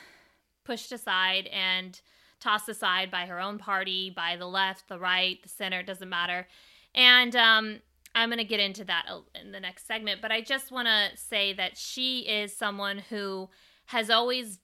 [0.65, 2.01] pushed aside and
[2.41, 6.09] tossed aside by her own party, by the left, the right, the center, it doesn't
[6.09, 6.47] matter.
[6.95, 7.81] And um,
[8.15, 9.07] I'm going to get into that
[9.41, 13.49] in the next segment, but I just want to say that she is someone who
[13.87, 14.59] has always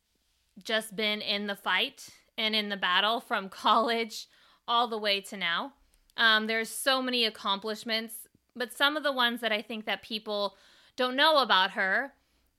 [0.63, 4.27] just been in the fight and in the battle from college
[4.69, 5.73] all the way to now.
[6.17, 8.15] Um, there's so many accomplishments,
[8.55, 10.57] but some of the ones that I think that people
[10.97, 12.13] don't know about her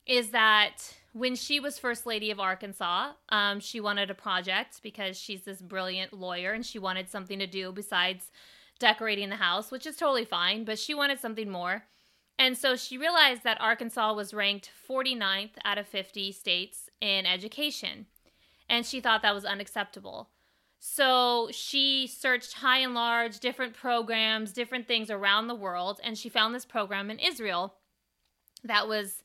[0.05, 5.17] is that when she was first lady of Arkansas, um, she wanted a project because
[5.17, 8.31] she's this brilliant lawyer and she wanted something to do besides
[8.79, 11.83] decorating the house, which is totally fine, but she wanted something more.
[12.39, 18.07] And so she realized that Arkansas was ranked 49th out of 50 states in education.
[18.67, 20.29] And she thought that was unacceptable.
[20.85, 26.27] So she searched high and large, different programs, different things around the world, and she
[26.27, 27.75] found this program in Israel
[28.65, 29.23] that was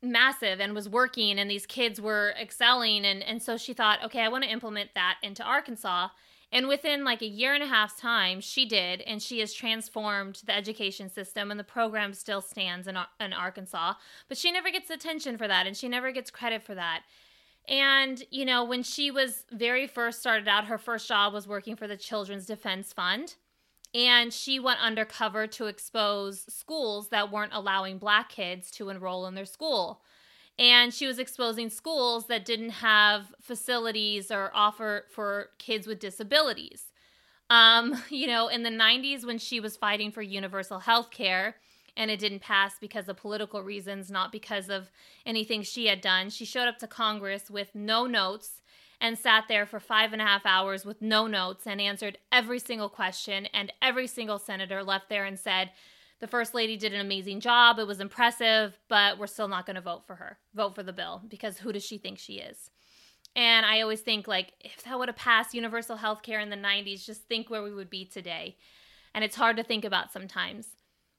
[0.00, 4.20] massive and was working and these kids were excelling and and so she thought okay
[4.22, 6.08] I want to implement that into Arkansas.
[6.52, 10.40] And within like a year and a half's time she did and she has transformed
[10.46, 13.94] the education system and the program still stands in, in Arkansas.
[14.28, 17.02] But she never gets attention for that and she never gets credit for that
[17.68, 21.74] and, you know, when she was very first started out, her first job was working
[21.76, 23.34] for the Children's Defense Fund.
[23.94, 29.34] And she went undercover to expose schools that weren't allowing black kids to enroll in
[29.34, 30.02] their school.
[30.58, 36.92] And she was exposing schools that didn't have facilities or offer for kids with disabilities.
[37.50, 41.56] Um, you know, in the 90s, when she was fighting for universal health care,
[41.96, 44.90] and it didn't pass because of political reasons, not because of
[45.24, 46.30] anything she had done.
[46.30, 48.60] She showed up to Congress with no notes
[49.00, 52.58] and sat there for five and a half hours with no notes and answered every
[52.58, 53.46] single question.
[53.52, 55.70] And every single senator left there and said,
[56.18, 57.78] the first lady did an amazing job.
[57.78, 60.92] It was impressive, but we're still not going to vote for her, vote for the
[60.92, 62.70] bill, because who does she think she is?
[63.34, 66.56] And I always think, like, if that would have passed universal health care in the
[66.56, 68.56] 90s, just think where we would be today.
[69.14, 70.68] And it's hard to think about sometimes.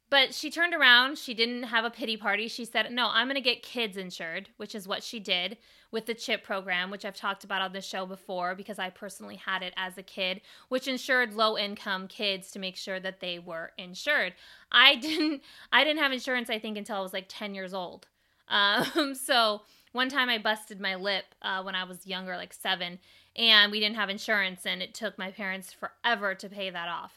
[0.09, 1.17] But she turned around.
[1.17, 2.47] She didn't have a pity party.
[2.47, 5.57] She said, No, I'm going to get kids insured, which is what she did
[5.91, 9.35] with the CHIP program, which I've talked about on the show before because I personally
[9.35, 13.39] had it as a kid, which insured low income kids to make sure that they
[13.39, 14.33] were insured.
[14.71, 15.41] I didn't
[15.71, 18.07] I didn't have insurance I think until I was like 10 years old.
[18.49, 22.97] Um, so one time I busted my lip uh, when I was younger, like seven,
[23.35, 27.16] and we didn't have insurance, and it took my parents forever to pay that off.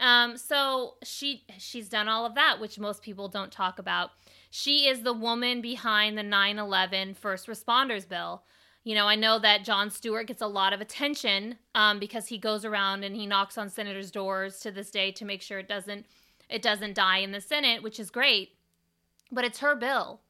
[0.00, 4.10] Um, so she she's done all of that, which most people don't talk about.
[4.50, 8.42] She is the woman behind the 9/11 first responders bill.
[8.82, 12.38] You know, I know that Jon Stewart gets a lot of attention um, because he
[12.38, 15.68] goes around and he knocks on senators' doors to this day to make sure it
[15.68, 16.06] doesn't
[16.48, 18.56] it doesn't die in the Senate, which is great.
[19.30, 20.22] But it's her bill.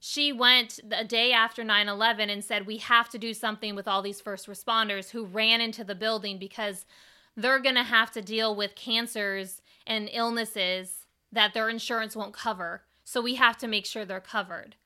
[0.00, 3.88] She went the day after 9 11 and said, We have to do something with
[3.88, 6.84] all these first responders who ran into the building because
[7.36, 12.82] they're going to have to deal with cancers and illnesses that their insurance won't cover.
[13.04, 14.76] So we have to make sure they're covered.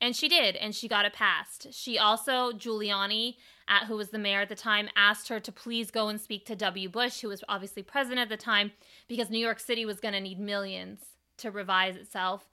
[0.00, 1.72] And she did, and she got it passed.
[1.72, 3.34] She also, Giuliani,
[3.66, 6.46] at, who was the mayor at the time, asked her to please go and speak
[6.46, 6.88] to W.
[6.88, 8.72] Bush, who was obviously president at the time,
[9.08, 11.00] because New York City was going to need millions
[11.38, 12.48] to revise itself.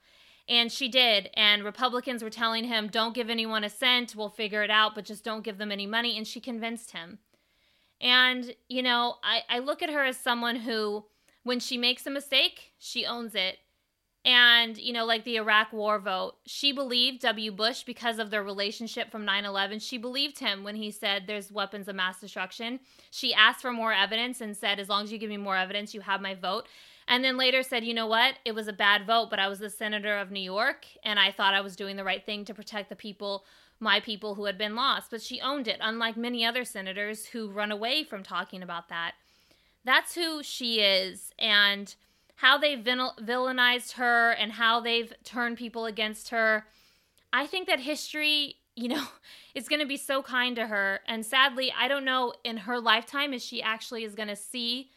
[0.48, 1.30] And she did.
[1.36, 5.06] And Republicans were telling him, don't give anyone a cent, we'll figure it out, but
[5.06, 6.18] just don't give them any money.
[6.18, 7.20] And she convinced him.
[8.02, 11.06] And, you know, I, I look at her as someone who,
[11.44, 13.58] when she makes a mistake, she owns it.
[14.26, 17.52] And, you know, like the Iraq war vote, she believed W.
[17.52, 19.80] Bush because of their relationship from 9 11.
[19.80, 22.80] She believed him when he said there's weapons of mass destruction.
[23.12, 25.94] She asked for more evidence and said, as long as you give me more evidence,
[25.94, 26.68] you have my vote.
[27.08, 28.36] And then later said, you know what?
[28.46, 31.32] It was a bad vote, but I was the senator of New York and I
[31.32, 33.46] thought I was doing the right thing to protect the people
[33.80, 37.50] my people who had been lost, but she owned it, unlike many other senators who
[37.50, 39.14] run away from talking about that.
[39.84, 41.94] That's who she is, and
[42.36, 46.66] how they've villainized her and how they've turned people against her.
[47.32, 49.06] I think that history, you know,
[49.56, 51.00] is going to be so kind to her.
[51.08, 54.90] And sadly, I don't know in her lifetime if she actually is going to see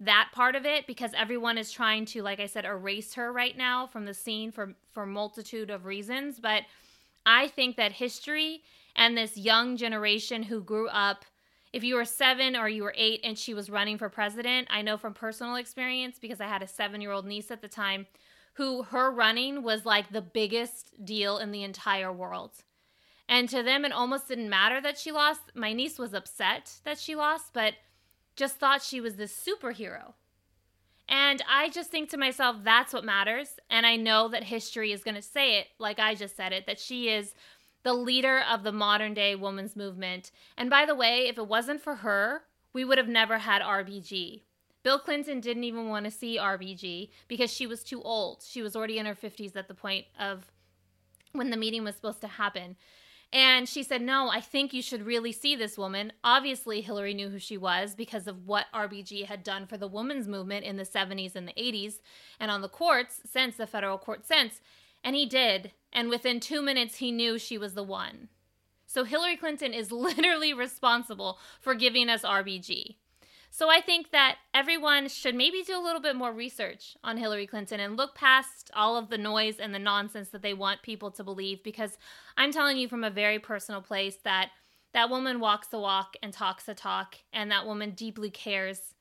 [0.00, 3.56] that part of it because everyone is trying to like I said erase her right
[3.56, 6.64] now from the scene for for multitude of reasons, but
[7.26, 8.62] I think that history
[8.94, 11.24] and this young generation who grew up,
[11.72, 14.80] if you were seven or you were eight and she was running for president, I
[14.82, 18.06] know from personal experience because I had a seven year old niece at the time
[18.54, 22.52] who her running was like the biggest deal in the entire world.
[23.28, 25.40] And to them, it almost didn't matter that she lost.
[25.54, 27.74] My niece was upset that she lost, but
[28.36, 30.14] just thought she was this superhero.
[31.08, 33.60] And I just think to myself, that's what matters.
[33.70, 36.66] And I know that history is going to say it, like I just said it,
[36.66, 37.34] that she is
[37.84, 40.32] the leader of the modern day women's movement.
[40.56, 42.42] And by the way, if it wasn't for her,
[42.72, 44.42] we would have never had RBG.
[44.82, 48.42] Bill Clinton didn't even want to see RBG because she was too old.
[48.46, 50.50] She was already in her 50s at the point of
[51.32, 52.76] when the meeting was supposed to happen.
[53.32, 56.12] And she said, No, I think you should really see this woman.
[56.22, 60.28] Obviously, Hillary knew who she was because of what RBG had done for the women's
[60.28, 62.00] movement in the 70s and the 80s
[62.38, 64.60] and on the courts since the federal court since.
[65.02, 65.72] And he did.
[65.92, 68.28] And within two minutes, he knew she was the one.
[68.86, 72.96] So Hillary Clinton is literally responsible for giving us RBG.
[73.56, 77.46] So I think that everyone should maybe do a little bit more research on Hillary
[77.46, 81.10] Clinton and look past all of the noise and the nonsense that they want people
[81.12, 81.96] to believe because
[82.36, 84.50] I'm telling you from a very personal place that
[84.92, 88.92] that woman walks the walk and talks the talk and that woman deeply cares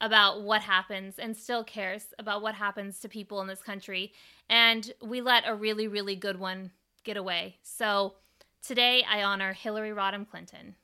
[0.00, 4.12] about what happens and still cares about what happens to people in this country
[4.48, 6.72] and we let a really really good one
[7.04, 7.58] get away.
[7.62, 8.14] So
[8.60, 10.74] today I honor Hillary Rodham Clinton.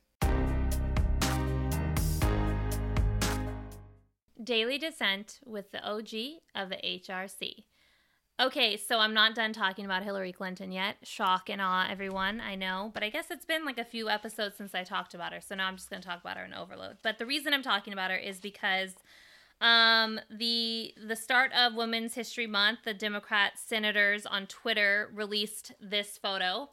[4.43, 7.65] Daily Dissent with the OG of the HRC.
[8.39, 10.97] Okay, so I'm not done talking about Hillary Clinton yet.
[11.01, 12.39] Shock and awe, everyone.
[12.39, 15.33] I know, but I guess it's been like a few episodes since I talked about
[15.33, 16.97] her, so now I'm just going to talk about her in overload.
[17.01, 18.93] But the reason I'm talking about her is because
[19.59, 26.19] um, the the start of Women's History Month, the Democrat senators on Twitter released this
[26.19, 26.69] photo,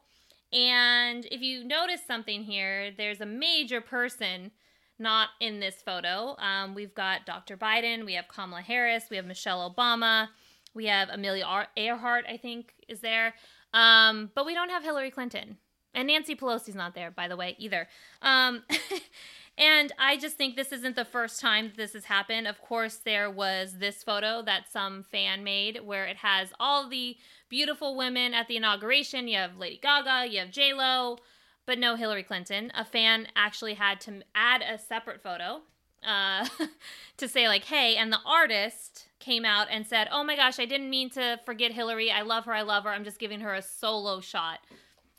[0.53, 4.51] and if you notice something here, there's a major person
[4.99, 6.35] not in this photo.
[6.37, 7.57] Um, we've got Dr.
[7.57, 10.29] Biden, we have Kamala Harris, we have Michelle Obama,
[10.73, 13.33] we have Amelia Earhart, I think, is there.
[13.73, 15.57] Um, but we don't have Hillary Clinton.
[15.93, 17.87] And Nancy Pelosi's not there, by the way, either.
[18.21, 18.63] Um,
[19.57, 22.47] and I just think this isn't the first time this has happened.
[22.47, 27.15] Of course, there was this photo that some fan made where it has all the
[27.49, 29.29] beautiful women at the inauguration.
[29.29, 31.17] You have Lady Gaga, you have J Lo,
[31.65, 32.71] but no Hillary Clinton.
[32.75, 35.61] A fan actually had to add a separate photo
[36.05, 36.47] uh,
[37.17, 40.65] to say, like, hey, and the artist came out and said, oh my gosh, I
[40.65, 42.11] didn't mean to forget Hillary.
[42.11, 42.53] I love her.
[42.53, 42.89] I love her.
[42.89, 44.59] I'm just giving her a solo shot.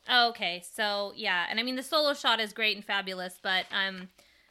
[0.09, 4.07] Okay, so yeah, and I mean, the solo shot is great and fabulous, but um,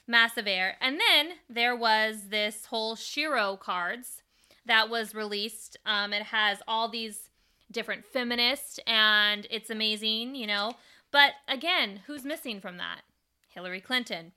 [0.06, 0.76] massive air.
[0.82, 4.22] And then there was this whole Shero cards
[4.66, 5.78] that was released.
[5.86, 7.30] Um, it has all these
[7.70, 10.74] different feminists, and it's amazing, you know.
[11.16, 13.00] But again, who's missing from that?
[13.48, 14.32] Hillary Clinton.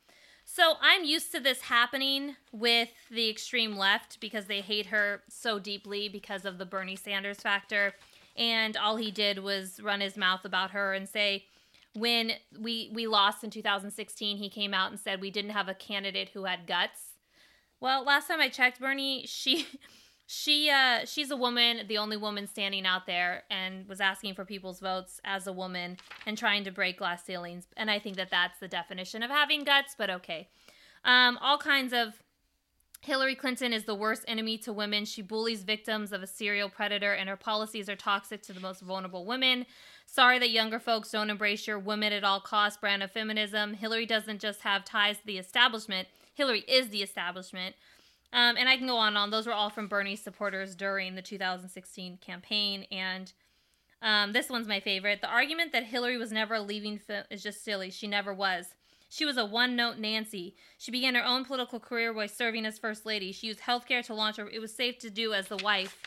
[0.46, 5.60] So I'm used to this happening with the extreme left because they hate her so
[5.60, 7.96] deeply because of the Bernie Sanders factor.
[8.38, 11.48] And all he did was run his mouth about her and say,
[11.96, 15.74] when we we lost in 2016, he came out and said we didn't have a
[15.74, 17.18] candidate who had guts.
[17.82, 19.68] Well, last time I checked, Bernie, she
[20.32, 24.46] she uh she's a woman the only woman standing out there and was asking for
[24.46, 28.30] people's votes as a woman and trying to break glass ceilings and i think that
[28.30, 30.48] that's the definition of having guts but okay
[31.04, 32.22] um all kinds of
[33.02, 35.06] Hillary Clinton is the worst enemy to women.
[35.06, 38.82] She bullies victims of a serial predator, and her policies are toxic to the most
[38.82, 39.66] vulnerable women.
[40.06, 43.74] Sorry that younger folks don't embrace your women at all costs brand of feminism.
[43.74, 47.76] Hillary doesn't just have ties to the establishment, Hillary is the establishment.
[48.32, 49.32] Um, and I can go on and on.
[49.32, 52.86] Those were all from Bernie supporters during the 2016 campaign.
[52.92, 53.32] And
[54.02, 55.22] um, this one's my favorite.
[55.22, 57.00] The argument that Hillary was never leaving
[57.32, 57.90] is just silly.
[57.90, 58.76] She never was.
[59.10, 60.56] She was a one note Nancy.
[60.78, 63.32] She began her own political career by serving as First Lady.
[63.32, 64.48] She used healthcare to launch her.
[64.48, 65.98] It was safe to do as the wife.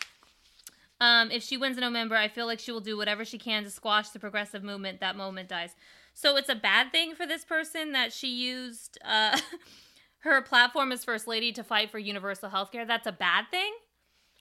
[1.01, 3.65] Um, if she wins in November, I feel like she will do whatever she can
[3.65, 5.01] to squash the progressive movement.
[5.01, 5.75] That moment dies.
[6.15, 8.99] So it's a bad thing for this person that she used.
[9.05, 9.37] Uh,
[10.23, 13.73] her platform as first lady to fight for universal health care, that's a bad thing?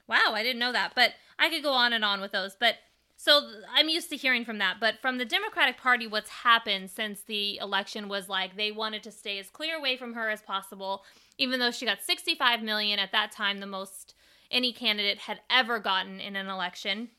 [0.08, 0.94] Wow, I didn't know that.
[0.96, 2.56] But I could go on and on with those.
[2.60, 2.76] But
[3.18, 4.78] so I'm used to hearing from that.
[4.80, 9.12] But from the Democratic Party, what's happened since the election was like they wanted to
[9.12, 11.04] stay as clear away from her as possible,
[11.38, 14.16] even though she got 65 million at that time, the most
[14.50, 17.10] any candidate had ever gotten in an election.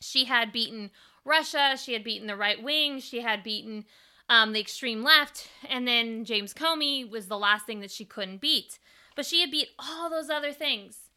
[0.00, 0.90] She had beaten
[1.24, 3.84] Russia, she had beaten the right wing, she had beaten
[4.28, 8.40] um, the extreme left, and then James Comey was the last thing that she couldn't
[8.40, 8.78] beat.
[9.16, 11.08] But she had beat all those other things.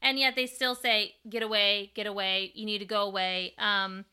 [0.00, 3.54] And yet they still say, get away, get away, you need to go away.
[3.58, 4.04] Um,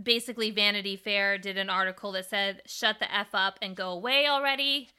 [0.00, 4.26] basically, Vanity Fair did an article that said, shut the F up and go away
[4.28, 4.90] already.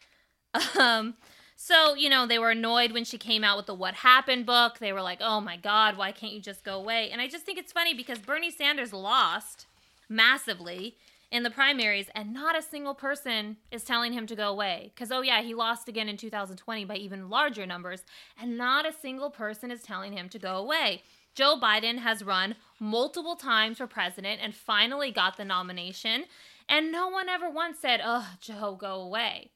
[0.79, 1.15] Um,
[1.57, 4.79] So, you know, they were annoyed when she came out with the What Happened book.
[4.79, 7.09] They were like, oh my God, why can't you just go away?
[7.11, 9.65] And I just think it's funny because Bernie Sanders lost
[10.09, 10.97] massively
[11.35, 14.91] in the primaries, and not a single person is telling him to go away.
[14.95, 18.03] Because, oh, yeah, he lost again in 2020 by even larger numbers,
[18.41, 21.03] and not a single person is telling him to go away.
[21.33, 26.23] Joe Biden has run multiple times for president and finally got the nomination,
[26.69, 29.51] and no one ever once said, oh, Joe, go away.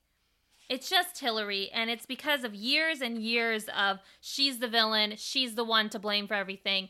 [0.67, 5.55] It's just Hillary, and it's because of years and years of she's the villain, she's
[5.55, 6.89] the one to blame for everything.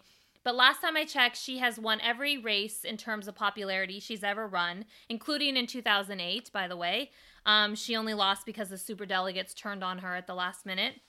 [0.49, 4.23] But last time I checked, she has won every race in terms of popularity she's
[4.23, 7.11] ever run, including in 2008, by the way.
[7.45, 11.01] Um, she only lost because the super delegates turned on her at the last minute.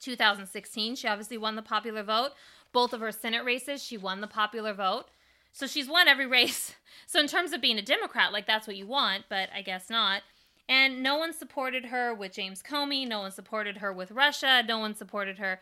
[0.00, 2.30] 2016, she obviously won the popular vote.
[2.72, 5.08] Both of her Senate races, she won the popular vote.
[5.52, 6.74] So she's won every race.
[7.06, 9.90] So, in terms of being a Democrat, like that's what you want, but I guess
[9.90, 10.22] not.
[10.70, 13.06] And no one supported her with James Comey.
[13.06, 14.62] No one supported her with Russia.
[14.66, 15.60] No one supported her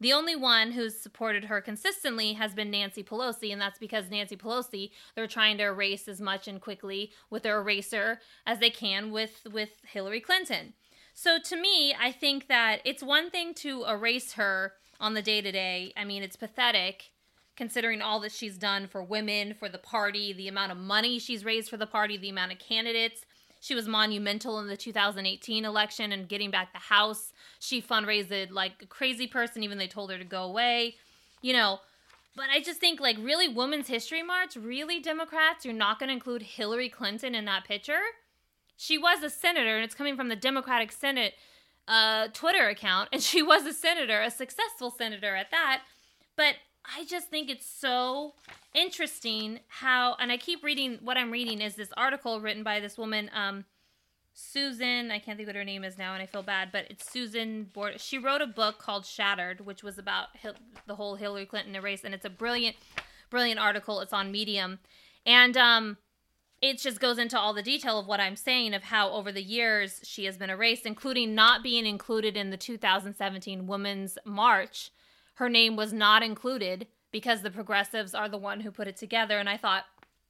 [0.00, 4.36] the only one who's supported her consistently has been Nancy Pelosi, and that's because Nancy
[4.36, 9.10] Pelosi, they're trying to erase as much and quickly with their eraser as they can
[9.10, 10.72] with, with Hillary Clinton.
[11.12, 15.42] So to me, I think that it's one thing to erase her on the day
[15.42, 15.92] to day.
[15.96, 17.10] I mean, it's pathetic
[17.56, 21.44] considering all that she's done for women, for the party, the amount of money she's
[21.44, 23.26] raised for the party, the amount of candidates
[23.60, 27.32] she was monumental in the 2018 election and getting back the House.
[27.58, 30.96] She fundraised like a crazy person, even they told her to go away.
[31.42, 31.80] You know,
[32.34, 36.14] but I just think like really Women's History March, really Democrats, you're not going to
[36.14, 38.00] include Hillary Clinton in that picture.
[38.76, 41.34] She was a senator, and it's coming from the Democratic Senate
[41.86, 45.82] uh, Twitter account, and she was a senator, a successful senator at that.
[46.34, 46.54] But
[46.96, 48.34] I just think it's so
[48.74, 52.98] interesting how, and I keep reading what I'm reading is this article written by this
[52.98, 53.64] woman, um,
[54.32, 55.10] Susan.
[55.10, 57.70] I can't think what her name is now, and I feel bad, but it's Susan.
[57.96, 60.54] She wrote a book called Shattered, which was about Hil-
[60.86, 62.76] the whole Hillary Clinton race, and it's a brilliant,
[63.28, 64.00] brilliant article.
[64.00, 64.78] It's on Medium,
[65.26, 65.96] and um,
[66.62, 69.42] it just goes into all the detail of what I'm saying of how over the
[69.42, 74.90] years she has been erased, including not being included in the 2017 Women's March
[75.40, 79.38] her name was not included because the progressives are the one who put it together.
[79.38, 79.84] And I thought,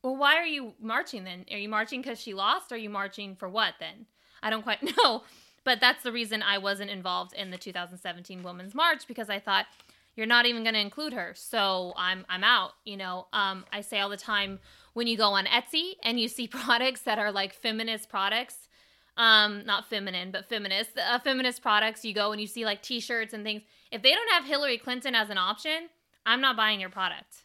[0.04, 1.44] well, why are you marching then?
[1.50, 2.70] Are you marching because she lost?
[2.70, 4.06] Or are you marching for what then?
[4.40, 5.24] I don't quite know.
[5.64, 9.66] But that's the reason I wasn't involved in the 2017 Women's March because I thought
[10.14, 11.32] you're not even going to include her.
[11.34, 12.70] So I'm I'm out.
[12.84, 14.61] You know, um, I say all the time
[14.92, 18.68] when you go on Etsy and you see products that are like feminist products,
[19.16, 22.04] um, not feminine, but feminist, uh, feminist products.
[22.04, 23.62] You go and you see like T-shirts and things.
[23.91, 25.88] If they don't have Hillary Clinton as an option,
[26.24, 27.45] I'm not buying your product.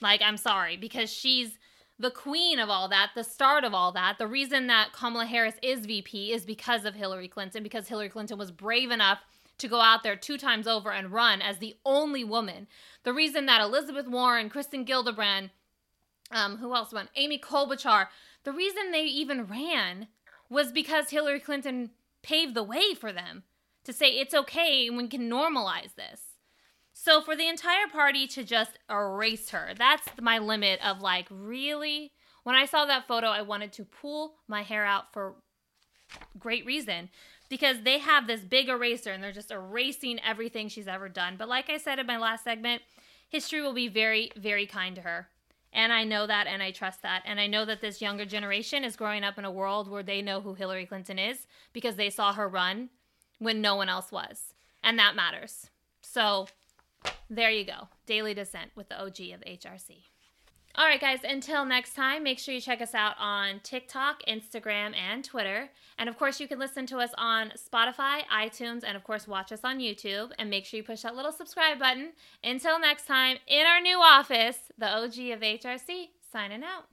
[0.00, 1.58] Like, I'm sorry because she's
[1.98, 4.18] the queen of all that, the start of all that.
[4.18, 8.38] The reason that Kamala Harris is VP is because of Hillary Clinton, because Hillary Clinton
[8.38, 9.20] was brave enough
[9.58, 12.66] to go out there two times over and run as the only woman.
[13.04, 15.50] The reason that Elizabeth Warren, Kirsten Gillibrand,
[16.32, 17.08] um, who else won?
[17.14, 18.08] Amy Klobuchar.
[18.44, 20.08] The reason they even ran
[20.48, 21.90] was because Hillary Clinton
[22.22, 23.44] paved the way for them
[23.84, 26.20] to say it's okay and we can normalize this.
[26.92, 32.12] So for the entire party to just erase her, that's my limit of like, really?
[32.44, 35.34] When I saw that photo, I wanted to pull my hair out for
[36.38, 37.08] great reason
[37.48, 41.36] because they have this big eraser and they're just erasing everything she's ever done.
[41.38, 42.82] But like I said in my last segment,
[43.28, 45.28] history will be very, very kind to her.
[45.72, 47.22] And I know that and I trust that.
[47.24, 50.20] And I know that this younger generation is growing up in a world where they
[50.20, 52.90] know who Hillary Clinton is because they saw her run
[53.42, 54.54] when no one else was.
[54.82, 55.70] And that matters.
[56.00, 56.46] So
[57.28, 57.88] there you go.
[58.06, 60.04] Daily Dissent with the OG of HRC.
[60.74, 64.96] All right, guys, until next time, make sure you check us out on TikTok, Instagram,
[64.96, 65.68] and Twitter.
[65.98, 69.52] And of course, you can listen to us on Spotify, iTunes, and of course, watch
[69.52, 70.30] us on YouTube.
[70.38, 72.12] And make sure you push that little subscribe button.
[72.42, 76.86] Until next time, in our new office, the OG of HRC, signing out.